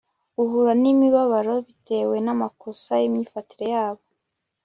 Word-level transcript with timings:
uhura 0.41 0.71
nimibabaro 0.81 1.53
bitewe 1.67 2.15
namakosa 2.25 2.91
yimyifatire 3.01 3.65
yabo 3.75 4.03